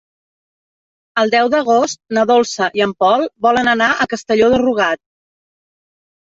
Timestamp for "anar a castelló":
3.77-4.51